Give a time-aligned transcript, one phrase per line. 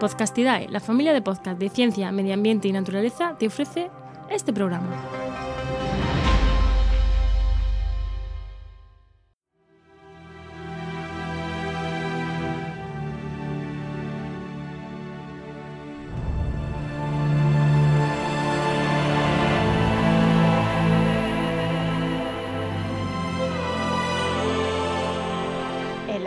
[0.00, 3.90] Podcastidae, la familia de podcast de ciencia, medio ambiente y naturaleza, te ofrece
[4.30, 4.88] este programa.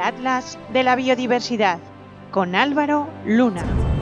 [0.03, 1.79] Atlas de la Biodiversidad
[2.33, 3.92] con Álvaro Luna.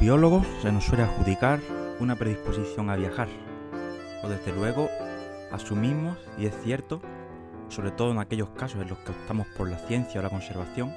[0.00, 1.60] Biólogos se nos suele adjudicar
[2.00, 3.28] una predisposición a viajar,
[4.22, 4.90] o desde luego
[5.50, 7.00] asumimos, y es cierto,
[7.68, 10.92] sobre todo en aquellos casos en los que optamos por la ciencia o la conservación,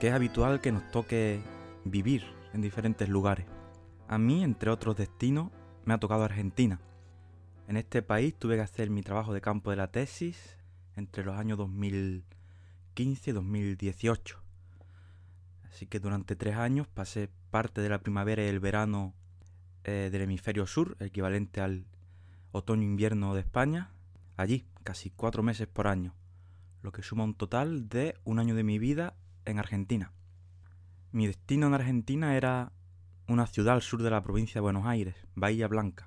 [0.00, 1.42] que es habitual que nos toque
[1.84, 3.46] vivir en diferentes lugares.
[4.08, 5.50] A mí, entre otros destinos,
[5.84, 6.80] me ha tocado Argentina.
[7.68, 10.56] En este país tuve que hacer mi trabajo de campo de la tesis
[10.96, 14.41] entre los años 2015 y 2018.
[15.72, 19.14] Así que durante tres años pasé parte de la primavera y el verano
[19.84, 21.86] eh, del hemisferio sur, equivalente al
[22.52, 23.90] otoño-invierno de España,
[24.36, 26.14] allí, casi cuatro meses por año,
[26.82, 29.14] lo que suma un total de un año de mi vida
[29.46, 30.12] en Argentina.
[31.10, 32.72] Mi destino en Argentina era
[33.26, 36.06] una ciudad al sur de la provincia de Buenos Aires, Bahía Blanca.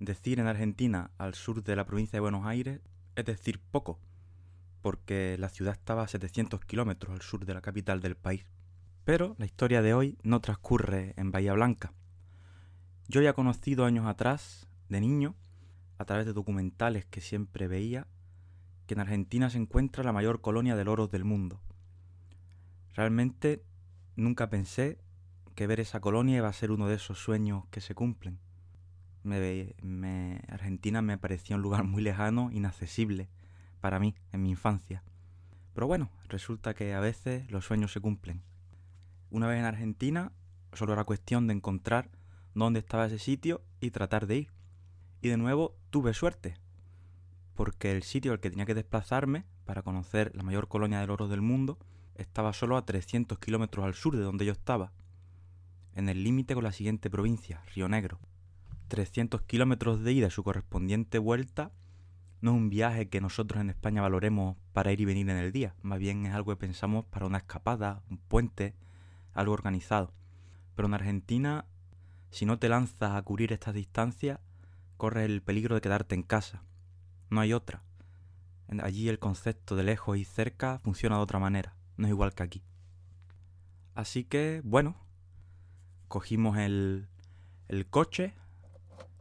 [0.00, 2.80] Decir en Argentina al sur de la provincia de Buenos Aires
[3.14, 4.00] es decir poco,
[4.82, 8.44] porque la ciudad estaba a 700 kilómetros al sur de la capital del país.
[9.04, 11.92] Pero la historia de hoy no transcurre en Bahía Blanca.
[13.08, 15.34] Yo ya conocido años atrás, de niño,
[15.98, 18.06] a través de documentales que siempre veía,
[18.86, 21.60] que en Argentina se encuentra la mayor colonia de loros del mundo.
[22.94, 23.64] Realmente
[24.16, 24.98] nunca pensé
[25.54, 28.38] que ver esa colonia iba a ser uno de esos sueños que se cumplen.
[29.22, 33.28] Me, Argentina me parecía un lugar muy lejano, inaccesible
[33.80, 35.02] para mí en mi infancia.
[35.74, 38.42] Pero bueno, resulta que a veces los sueños se cumplen.
[39.30, 40.32] Una vez en Argentina,
[40.72, 42.10] solo era cuestión de encontrar
[42.54, 44.52] dónde estaba ese sitio y tratar de ir.
[45.22, 46.56] Y de nuevo tuve suerte,
[47.54, 51.30] porque el sitio al que tenía que desplazarme para conocer la mayor colonia de loros
[51.30, 51.78] del mundo
[52.16, 54.92] estaba solo a 300 kilómetros al sur de donde yo estaba,
[55.94, 58.18] en el límite con la siguiente provincia, Río Negro.
[58.88, 61.70] 300 kilómetros de ida y su correspondiente vuelta
[62.40, 65.52] no es un viaje que nosotros en España valoremos para ir y venir en el
[65.52, 68.74] día, más bien es algo que pensamos para una escapada, un puente,
[69.40, 70.12] algo organizado.
[70.74, 71.66] Pero en Argentina,
[72.30, 74.38] si no te lanzas a cubrir estas distancias,
[74.96, 76.62] corres el peligro de quedarte en casa.
[77.28, 77.82] No hay otra.
[78.82, 82.44] Allí el concepto de lejos y cerca funciona de otra manera, no es igual que
[82.44, 82.62] aquí.
[83.94, 84.96] Así que, bueno,
[86.06, 87.08] cogimos el,
[87.90, 88.34] coche,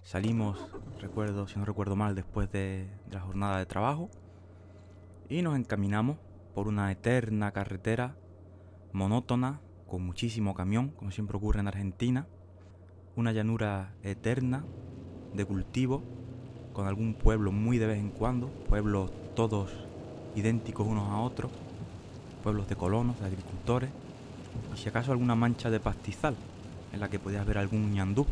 [0.03, 0.59] salimos,
[0.99, 4.11] recuerdo, si no recuerdo mal, después de, de la jornada de trabajo,
[5.29, 6.19] y nos encaminamos
[6.53, 8.15] por una eterna carretera
[8.91, 12.27] monótona con muchísimo camión, como siempre ocurre en Argentina,
[13.15, 14.63] una llanura eterna
[15.33, 16.03] de cultivo,
[16.73, 19.71] con algún pueblo muy de vez en cuando, pueblos todos
[20.35, 21.51] idénticos unos a otros,
[22.43, 23.89] pueblos de colonos, de agricultores,
[24.73, 26.35] y si acaso alguna mancha de pastizal,
[26.93, 28.25] en la que podías ver algún ñandú,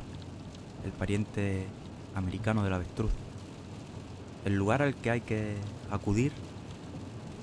[0.85, 1.65] el pariente
[2.15, 3.11] americano del avestruz.
[4.45, 5.55] El lugar al que hay que
[5.91, 6.31] acudir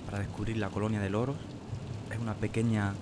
[0.07, 1.37] para descubrir la colonia de loros
[2.11, 2.95] es una pequeña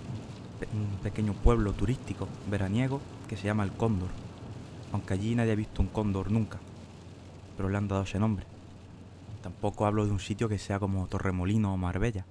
[0.72, 4.10] un pequeño pueblo turístico veraniego que se llama El Cóndor,
[4.92, 6.58] aunque allí nadie ha visto un cóndor nunca,
[7.56, 8.46] pero le han dado ese nombre.
[9.42, 12.26] Tampoco hablo de un sitio que sea como Torremolino o Marbella.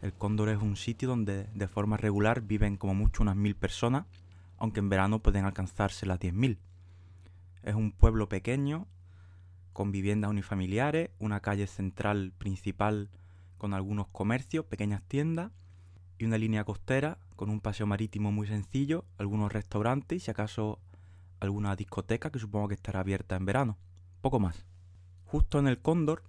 [0.00, 4.06] El Cóndor es un sitio donde de forma regular viven como mucho unas mil personas,
[4.58, 6.58] aunque en verano pueden alcanzarse las diez mil.
[7.62, 8.88] Es un pueblo pequeño,
[9.72, 13.10] con viviendas unifamiliares, una calle central principal
[13.58, 15.52] con algunos comercios, pequeñas tiendas
[16.22, 20.78] y una línea costera con un paseo marítimo muy sencillo, algunos restaurantes y si acaso
[21.40, 23.76] alguna discoteca que supongo que estará abierta en verano.
[24.20, 24.64] Poco más.
[25.24, 26.22] Justo en el Cóndor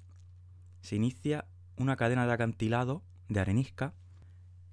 [0.81, 1.45] se inicia
[1.77, 3.93] una cadena de acantilado de arenisca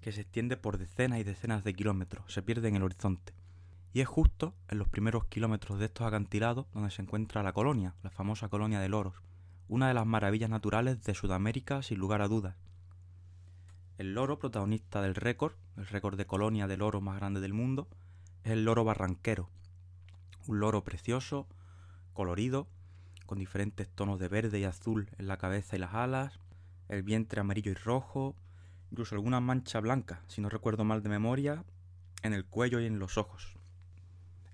[0.00, 3.34] que se extiende por decenas y decenas de kilómetros, se pierde en el horizonte.
[3.92, 7.94] Y es justo en los primeros kilómetros de estos acantilados donde se encuentra la colonia,
[8.02, 9.16] la famosa colonia de loros,
[9.68, 12.69] una de las maravillas naturales de Sudamérica sin lugar a dudas.
[14.00, 17.86] El loro protagonista del récord, el récord de colonia de loro más grande del mundo,
[18.44, 19.50] es el loro barranquero,
[20.46, 21.46] un loro precioso,
[22.14, 22.66] colorido,
[23.26, 26.40] con diferentes tonos de verde y azul en la cabeza y las alas,
[26.88, 28.36] el vientre amarillo y rojo,
[28.90, 31.62] incluso alguna mancha blanca, si no recuerdo mal de memoria,
[32.22, 33.58] en el cuello y en los ojos.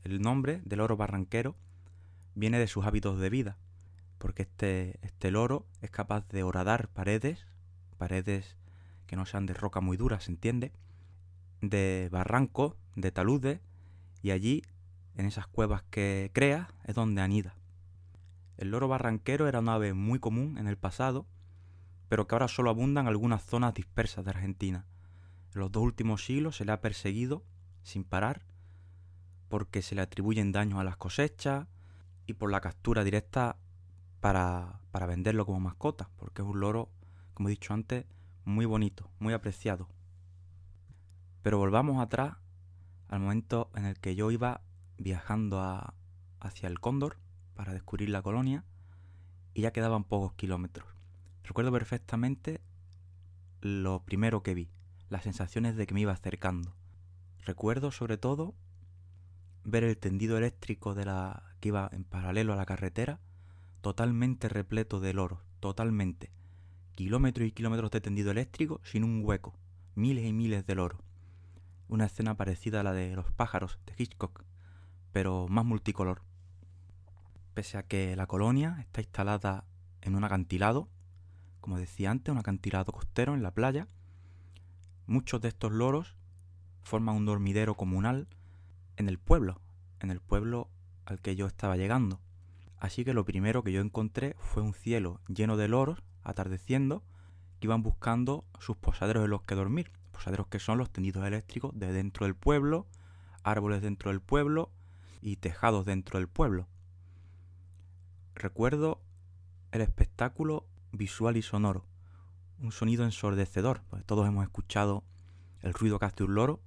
[0.02, 1.54] El nombre del loro barranquero
[2.34, 3.58] viene de sus hábitos de vida,
[4.18, 7.46] porque este, este loro es capaz de horadar paredes,
[7.96, 8.56] paredes
[9.06, 10.72] que no sean de roca muy dura, ¿se entiende?
[11.60, 13.60] De barrancos, de taludes,
[14.22, 14.62] y allí
[15.16, 17.56] en esas cuevas que crea es donde anida.
[18.56, 21.26] El loro barranquero era una ave muy común en el pasado,
[22.08, 24.86] pero que ahora solo abunda en algunas zonas dispersas de Argentina.
[25.54, 27.44] En los dos últimos siglos se le ha perseguido
[27.82, 28.46] sin parar
[29.48, 31.66] porque se le atribuyen daños a las cosechas
[32.26, 33.56] y por la captura directa
[34.20, 36.90] para, para venderlo como mascota, porque es un loro,
[37.34, 38.06] como he dicho antes,
[38.46, 39.88] muy bonito, muy apreciado.
[41.42, 42.36] Pero volvamos atrás
[43.08, 44.62] al momento en el que yo iba
[44.96, 45.60] viajando
[46.40, 47.18] hacia el Cóndor
[47.54, 48.64] para descubrir la colonia
[49.52, 50.88] y ya quedaban pocos kilómetros.
[51.42, 52.60] Recuerdo perfectamente
[53.60, 54.70] lo primero que vi,
[55.10, 56.76] las sensaciones de que me iba acercando.
[57.44, 58.54] Recuerdo sobre todo
[59.64, 63.18] ver el tendido eléctrico que iba en paralelo a la carretera,
[63.80, 66.30] totalmente repleto de loros, totalmente.
[66.96, 69.54] Kilómetros y kilómetros de tendido eléctrico sin un hueco,
[69.94, 71.00] miles y miles de loros.
[71.88, 74.44] Una escena parecida a la de los pájaros de Hitchcock
[75.16, 76.20] pero más multicolor.
[77.54, 79.64] Pese a que la colonia está instalada
[80.02, 80.90] en un acantilado,
[81.62, 83.88] como decía antes, un acantilado costero en la playa,
[85.06, 86.18] muchos de estos loros
[86.82, 88.28] forman un dormidero comunal
[88.98, 89.62] en el pueblo,
[90.00, 90.68] en el pueblo
[91.06, 92.20] al que yo estaba llegando.
[92.76, 97.04] Así que lo primero que yo encontré fue un cielo lleno de loros atardeciendo
[97.60, 99.92] que iban buscando sus posaderos en los que dormir.
[100.10, 102.86] Posaderos que son los tendidos eléctricos de dentro del pueblo,
[103.44, 104.70] árboles dentro del pueblo
[105.22, 106.68] y tejados dentro del pueblo.
[108.34, 109.00] Recuerdo
[109.70, 111.86] el espectáculo visual y sonoro,
[112.58, 115.04] un sonido ensordecedor, porque todos hemos escuchado
[115.60, 116.60] el ruido que hace un loro,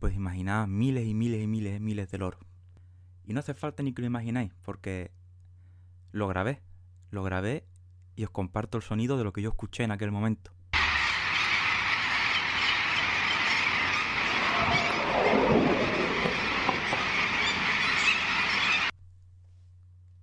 [0.00, 2.40] pues imaginad miles y miles y miles y miles de loros.
[3.24, 5.12] Y no hace falta ni que lo imagináis, porque
[6.12, 6.62] lo grabé,
[7.10, 7.66] lo grabé
[8.18, 10.50] y os comparto el sonido de lo que yo escuché en aquel momento.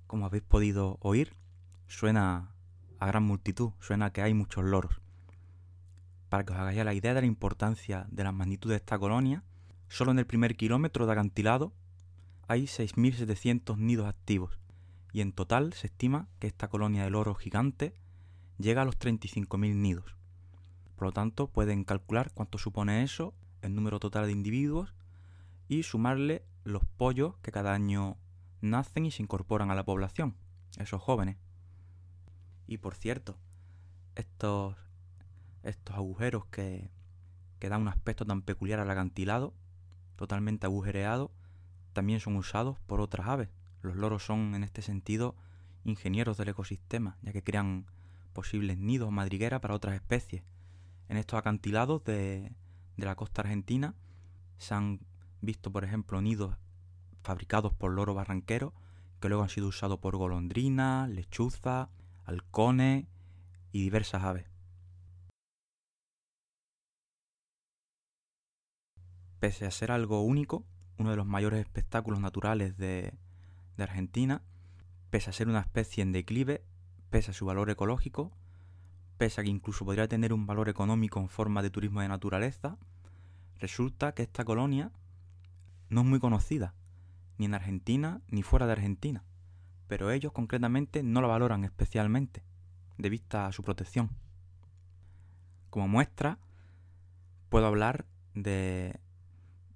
[0.07, 1.36] como habéis podido oír,
[1.88, 2.56] suena
[3.00, 5.01] a gran multitud, suena que hay muchos loros.
[6.30, 9.44] Para que os hagáis la idea de la importancia de la magnitud de esta colonia,
[9.89, 11.74] solo en el primer kilómetro de acantilado
[12.47, 14.57] hay 6.700 nidos activos
[15.15, 17.94] y en total se estima que esta colonia de loros gigante
[18.57, 20.17] llega a los 35.000 nidos.
[20.97, 24.94] Por lo tanto, pueden calcular cuánto supone eso, el número total de individuos
[25.69, 28.17] y sumarle los pollos que cada año
[28.59, 30.35] nacen y se incorporan a la población,
[30.75, 31.37] esos jóvenes.
[32.68, 33.40] Y por cierto,
[34.16, 34.75] estos,
[35.63, 36.92] estos agujeros que,
[37.59, 39.54] que dan un aspecto tan peculiar al acantilado,
[40.18, 41.31] totalmente agujereado,
[41.94, 43.47] también son usados por otras aves.
[43.85, 45.35] Los loros son en este sentido
[45.83, 47.85] ingenieros del ecosistema, ya que crean
[48.33, 50.44] posibles nidos o madrigueras para otras especies.
[51.07, 52.51] En estos acantilados de,
[52.97, 53.94] la costa argentina
[54.57, 55.01] se han
[55.42, 56.57] visto, por ejemplo, nidos
[57.21, 58.73] fabricados por loro barranquero,
[59.21, 61.89] que luego han sido usados por golondrinas, lechuzas,
[62.25, 63.06] halcones
[63.71, 64.47] y diversas aves.
[69.39, 70.65] Pese a ser algo único,
[70.97, 73.13] uno de los mayores espectáculos naturales de,
[73.77, 74.41] de Argentina,
[75.09, 76.63] pese a ser una especie en declive,
[77.09, 78.31] pese a su valor ecológico,
[79.17, 82.77] pese a que incluso podría tener un valor económico en forma de turismo de naturaleza,
[83.59, 84.91] resulta que esta colonia
[85.89, 86.73] no es muy conocida
[87.37, 89.23] ni en Argentina ni fuera de Argentina,
[89.87, 92.44] pero ellos concretamente no lo valoran especialmente,
[92.97, 94.09] de vista a su protección.
[95.69, 96.39] Como muestra,
[97.49, 98.99] puedo hablar de,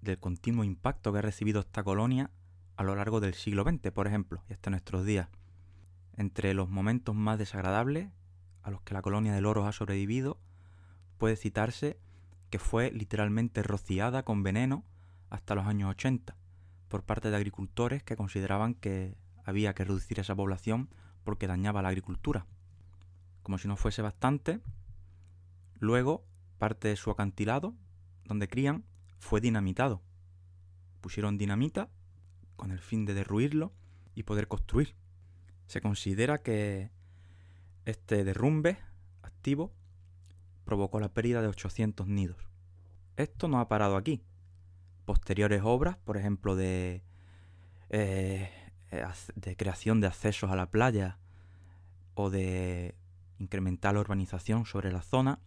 [0.02, 2.32] del continuo impacto que ha recibido esta colonia
[2.80, 5.28] a lo largo del siglo XX, por ejemplo, y hasta nuestros días.
[6.16, 8.08] Entre los momentos más desagradables
[8.64, 10.40] a los que la colonia de loros ha sobrevivido,
[11.18, 12.00] puede citarse
[12.50, 14.86] que fue literalmente rociada con veneno
[15.30, 16.38] hasta los años 80,
[16.88, 20.90] por parte de agricultores que consideraban que había que reducir esa población
[21.26, 22.46] porque dañaba la agricultura.
[23.44, 24.62] Como si no fuese bastante,
[25.80, 26.24] luego
[26.58, 27.76] parte de su acantilado,
[28.24, 28.86] donde crían,
[29.18, 30.02] fue dinamitado.
[31.02, 31.90] Pusieron dinamita
[32.60, 33.72] con el fin de derruirlo
[34.16, 34.94] y poder construir.
[35.66, 36.92] Se considera que
[37.86, 38.78] este derrumbe
[39.24, 39.72] activo
[40.66, 42.50] provocó la pérdida de 800 nidos.
[43.16, 44.22] Esto no ha parado aquí.
[45.06, 47.02] Posteriores obras, por ejemplo, de,
[47.90, 48.52] eh,
[49.36, 51.18] de creación de accesos a la playa
[52.14, 52.94] o de
[53.40, 55.40] incrementar la urbanización sobre la zona,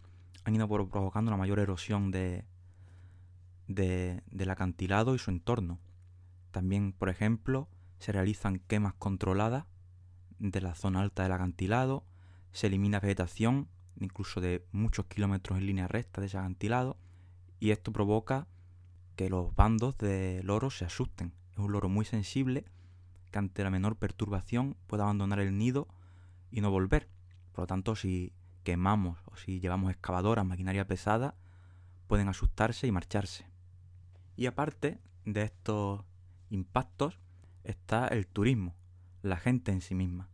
[0.44, 2.46] han ido provocando una mayor erosión de,
[3.68, 5.78] del acantilado y su entorno.
[6.52, 7.68] También, por ejemplo,
[7.98, 9.64] se realizan quemas controladas
[10.38, 12.04] de la zona alta del acantilado,
[12.52, 13.68] se elimina vegetación
[13.98, 16.96] incluso de muchos kilómetros en línea recta de ese acantilado,
[17.60, 18.46] y esto provoca
[19.16, 21.32] que los bandos de loros se asusten.
[21.52, 22.64] Es un loro muy sensible
[23.30, 25.88] que ante la menor perturbación puede abandonar el nido
[26.50, 27.08] y no volver.
[27.52, 28.32] Por lo tanto, si
[28.64, 31.34] quemamos o si llevamos excavadoras, maquinaria pesada,
[32.08, 33.46] pueden asustarse y marcharse.
[34.36, 36.04] Y aparte de estos
[36.52, 37.18] impactos
[37.64, 38.76] está el turismo,
[39.22, 40.28] la gente en sí misma.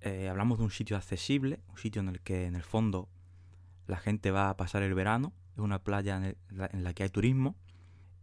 [0.00, 3.08] Eh, hablamos de un sitio accesible, un sitio en el que en el fondo
[3.86, 7.08] la gente va a pasar el verano, es una playa en, en la que hay
[7.08, 7.56] turismo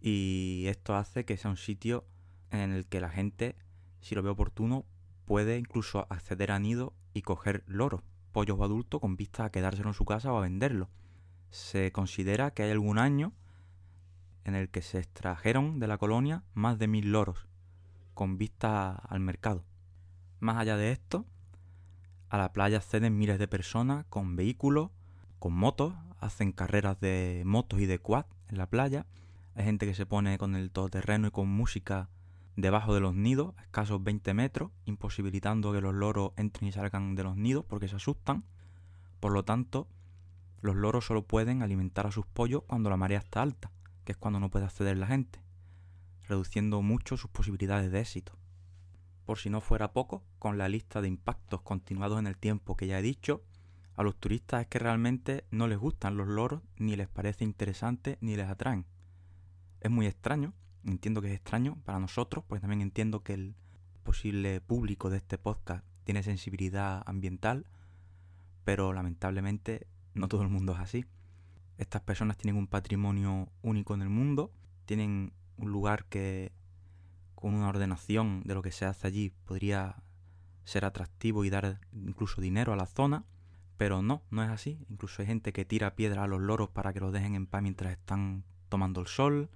[0.02, 2.06] y esto hace que sea un sitio
[2.52, 3.56] en el que la gente,
[4.02, 4.86] si lo ve oportuno,
[5.26, 8.02] puede incluso acceder a nido y coger loros,
[8.34, 10.90] pollos o adultos con vista a quedárselo en su casa o a venderlo.
[11.50, 13.34] Se considera que hay algún año
[14.44, 17.48] en el que se extrajeron de la colonia más de mil loros,
[18.14, 19.64] con vista al mercado.
[20.40, 21.26] Más allá de esto,
[22.30, 24.92] a la playa acceden miles de personas con vehículos,
[25.40, 29.06] con motos, hacen carreras de motos y de quad en la playa.
[29.56, 32.10] Hay gente que se pone con el todoterreno y con música
[32.56, 37.16] debajo de los nidos, a escasos 20 metros, imposibilitando que los loros entren y salgan
[37.16, 38.44] de los nidos porque se asustan.
[39.20, 39.88] Por lo tanto,
[40.62, 43.72] los loros solo pueden alimentar a sus pollos cuando la marea está alta
[44.10, 45.40] que es cuando no puede acceder la gente,
[46.28, 48.40] reduciendo mucho sus posibilidades de éxito.
[49.24, 52.88] Por si no fuera poco, con la lista de impactos continuados en el tiempo que
[52.88, 53.44] ya he dicho,
[53.96, 58.18] a los turistas es que realmente no les gustan los loros, ni les parece interesante,
[58.20, 58.88] ni les atraen.
[59.80, 63.56] Es muy extraño, entiendo que es extraño para nosotros, pues también entiendo que el
[64.02, 67.68] posible público de este podcast tiene sensibilidad ambiental,
[68.64, 69.86] pero lamentablemente
[70.16, 71.06] no todo el mundo es así.
[71.80, 74.52] Estas personas tienen un patrimonio único en el mundo,
[74.84, 76.52] tienen un lugar que
[77.36, 80.04] con una ordenación de lo que se hace allí podría
[80.66, 83.24] ser atractivo y dar incluso dinero a la zona,
[83.78, 84.86] pero no, no es así.
[84.90, 87.62] Incluso hay gente que tira piedra a los loros para que los dejen en paz
[87.62, 89.50] mientras están tomando el sol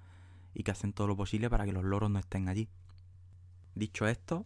[0.53, 2.70] y que hacen todo lo posible para que los loros no estén allí.
[3.75, 4.46] Dicho esto,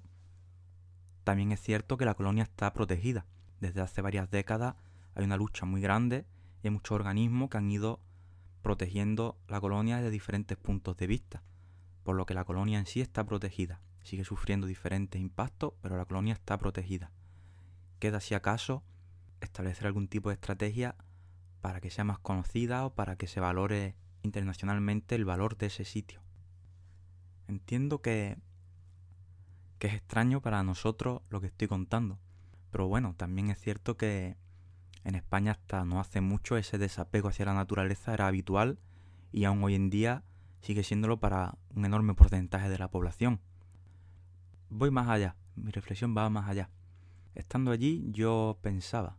[1.24, 3.28] también es cierto que la colonia está protegida.
[3.62, 4.74] Desde hace varias décadas
[5.14, 6.26] hay una lucha muy grande
[6.62, 8.02] y hay muchos organismos que han ido
[8.62, 11.44] protegiendo la colonia desde diferentes puntos de vista,
[12.04, 13.82] por lo que la colonia en sí está protegida.
[14.04, 17.12] Sigue sufriendo diferentes impactos, pero la colonia está protegida.
[18.00, 18.84] Queda si acaso
[19.42, 20.96] establecer algún tipo de estrategia
[21.62, 25.86] para que sea más conocida o para que se valore internacionalmente el valor de ese
[25.86, 26.22] sitio.
[27.48, 28.38] Entiendo que,
[29.80, 32.20] que es extraño para nosotros lo que estoy contando,
[32.72, 34.38] pero bueno, también es cierto que
[35.08, 38.78] en España hasta no hace mucho ese desapego hacia la naturaleza era habitual
[39.32, 40.26] y aún hoy en día
[40.60, 43.40] sigue siéndolo para un enorme porcentaje de la población.
[44.70, 46.70] Voy más allá, mi reflexión va más allá.
[47.36, 49.16] Estando allí yo pensaba,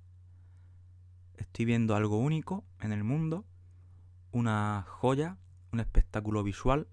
[1.39, 3.47] estoy viendo algo único en el mundo,
[4.31, 5.39] una joya,
[5.73, 6.87] un espectáculo visual,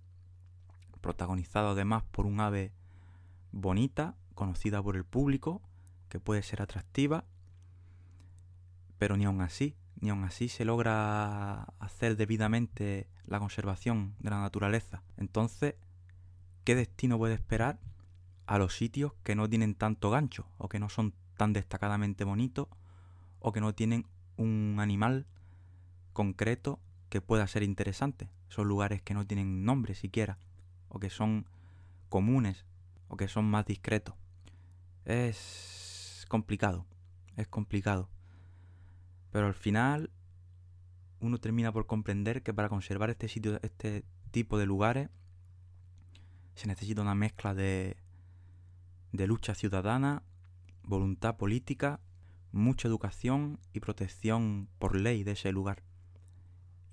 [1.01, 2.71] protagonizado además por un ave
[3.51, 5.61] bonita, conocida por el público,
[6.07, 7.25] que puede ser atractiva
[8.97, 14.41] pero ni aun así, ni aun así se logra hacer debidamente la conservación de la
[14.41, 15.03] naturaleza.
[15.17, 15.75] Entonces,
[16.63, 17.79] ¿qué destino puede esperar
[18.45, 22.67] a los sitios que no tienen tanto gancho o que no son tan destacadamente bonitos
[23.39, 24.05] o que no tienen
[24.37, 25.25] un animal
[26.13, 28.29] concreto que pueda ser interesante?
[28.49, 30.37] Son lugares que no tienen nombre siquiera
[30.89, 31.45] o que son
[32.09, 32.65] comunes
[33.07, 34.15] o que son más discretos.
[35.05, 36.85] Es complicado,
[37.35, 38.09] es complicado.
[39.35, 40.11] Pero al final
[41.19, 45.09] uno termina por comprender que para conservar este sitio, este tipo de lugares,
[46.53, 47.97] se necesita una mezcla de,
[49.11, 50.23] de lucha ciudadana,
[50.83, 51.99] voluntad política,
[52.53, 55.83] mucha educación y protección por ley de ese lugar.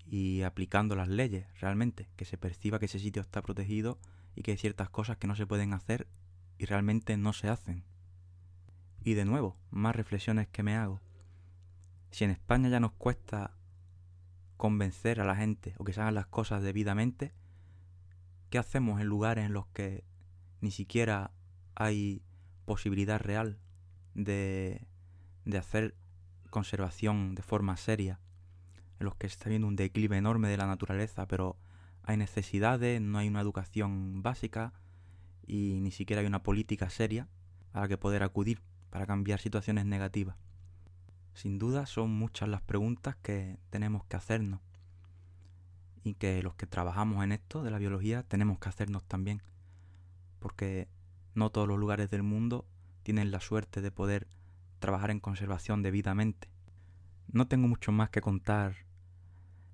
[0.04, 4.00] y aplicando las leyes realmente, que se perciba que ese sitio está protegido
[4.34, 6.08] y que hay ciertas cosas que no se pueden hacer
[6.58, 7.84] y realmente no se hacen.
[9.04, 11.00] Y de nuevo, más reflexiones que me hago.
[12.12, 13.56] Si en España ya nos cuesta
[14.58, 17.32] convencer a la gente o que se hagan las cosas debidamente,
[18.50, 20.04] ¿qué hacemos en lugares en los que
[20.60, 21.32] ni siquiera
[21.74, 22.22] hay
[22.66, 23.58] posibilidad real
[24.14, 24.86] de,
[25.46, 25.96] de hacer
[26.50, 28.20] conservación de forma seria,
[29.00, 31.56] en los que está habiendo un declive enorme de la naturaleza, pero
[32.02, 34.74] hay necesidades, no hay una educación básica
[35.46, 37.26] y ni siquiera hay una política seria
[37.72, 40.36] a la que poder acudir para cambiar situaciones negativas.
[41.34, 44.60] Sin duda son muchas las preguntas que tenemos que hacernos.
[46.04, 49.42] Y que los que trabajamos en esto de la biología tenemos que hacernos también,
[50.40, 50.88] porque
[51.34, 52.66] no todos los lugares del mundo
[53.02, 54.26] tienen la suerte de poder
[54.80, 56.48] trabajar en conservación debidamente.
[57.28, 58.74] No tengo mucho más que contar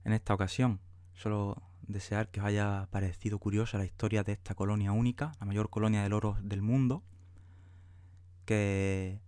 [0.04, 0.80] en esta ocasión,
[1.14, 5.70] solo desear que os haya parecido curiosa la historia de esta colonia única, la mayor
[5.70, 7.02] colonia de loros del mundo,
[8.44, 9.20] que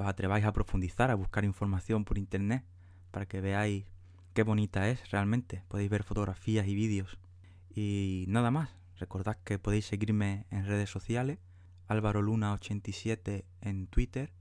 [0.00, 2.64] os atreváis a profundizar, a buscar información por internet,
[3.10, 3.84] para que veáis
[4.34, 5.62] qué bonita es realmente.
[5.68, 7.18] Podéis ver fotografías y vídeos.
[7.74, 11.38] Y nada más, recordad que podéis seguirme en redes sociales,
[11.86, 14.32] Álvaro Luna 87 en Twitter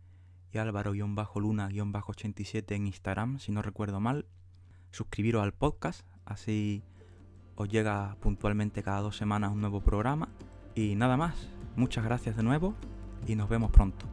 [0.52, 4.26] y Álvaro-Luna-87 en Instagram, si no recuerdo mal.
[4.92, 6.84] Suscribiros al podcast, así
[7.56, 10.30] os llega puntualmente cada dos semanas un nuevo programa.
[10.76, 12.76] Y nada más, muchas gracias de nuevo
[13.28, 14.08] y nos vemos pronto.